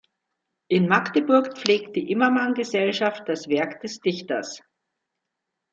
[0.69, 4.59] In Magdeburg pflegt die Immermann-Gesellschaft das Werk des Dichters.